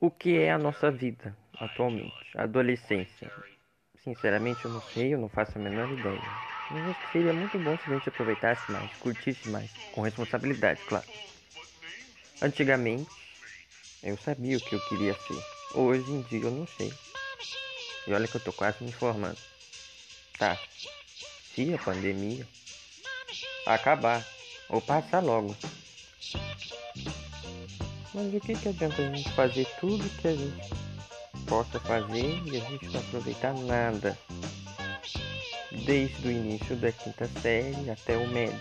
[0.00, 3.30] o que é a nossa vida atualmente, adolescência.
[4.02, 6.18] Sinceramente, eu não sei, eu não faço a menor ideia.
[6.70, 11.06] Mas seria muito bom se a gente aproveitasse mais, curtisse mais, com responsabilidade, claro.
[12.40, 13.10] Antigamente,
[14.02, 15.44] eu sabia o que eu queria ser.
[15.74, 16.90] Hoje em dia eu não sei.
[18.06, 19.38] E olha que eu tô quase me formando.
[20.38, 20.56] Tá.
[21.54, 22.46] Se a pandemia
[23.66, 24.24] acabar
[24.70, 25.54] ou passar logo.
[28.12, 30.70] Mas o que, que adianta a gente fazer tudo que a gente
[31.46, 34.18] possa fazer e a gente não aproveitar nada?
[35.86, 38.60] Desde o início da quinta série até o médio.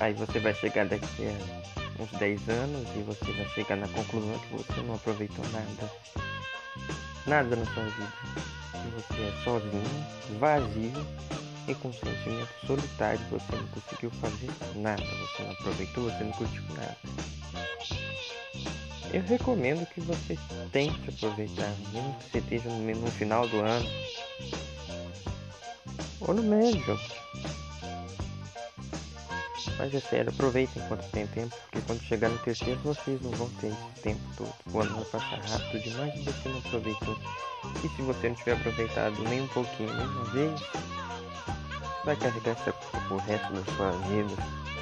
[0.00, 4.38] Aí você vai chegar daqui a uns 10 anos e você vai chegar na conclusão
[4.38, 5.92] que você não aproveitou nada.
[7.26, 8.12] Nada na sua vida.
[8.72, 10.06] Que você é sozinho,
[10.38, 10.92] vazio
[11.68, 13.20] e com sentimento solitário.
[13.30, 15.02] Você não conseguiu fazer nada.
[15.02, 16.96] Você não aproveitou, você não curtiu nada.
[19.12, 20.36] Eu recomendo que você
[20.72, 23.88] tente aproveitar, mesmo que você esteja no, final do ano
[26.20, 26.98] ou no médio.
[29.78, 33.48] Mas é sério, aproveitem enquanto tem tempo, porque quando chegar no terceiro vocês não vão
[33.60, 34.54] ter esse tempo todo.
[34.72, 37.18] O ano vai passar rápido demais e você não aproveitou.
[37.84, 40.60] E se você não tiver aproveitado nem um pouquinho, nem uma vez,
[42.06, 44.75] vai carregar essa culpa pro resto da sua vida.